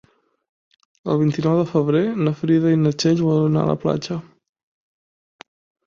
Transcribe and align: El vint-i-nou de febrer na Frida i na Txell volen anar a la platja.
El 1.13 1.19
vint-i-nou 1.23 1.59
de 1.59 1.67
febrer 1.73 2.03
na 2.29 2.35
Frida 2.41 2.73
i 2.75 2.81
na 2.87 2.95
Txell 3.03 3.25
volen 3.29 3.47
anar 3.51 3.67
a 3.67 3.71
la 3.73 3.79
platja. 3.87 4.23